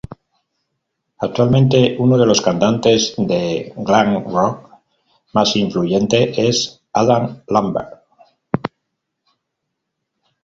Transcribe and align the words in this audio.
Actualmente, 1.19 1.95
uno 1.99 2.17
de 2.17 2.25
los 2.25 2.41
cantantes 2.41 3.13
de 3.19 3.71
"glam 3.77 4.23
rock" 4.33 4.73
más 5.31 5.55
influyentes 5.55 6.35
es 6.39 6.81
Adam 6.91 7.43
Lambert. 7.47 8.01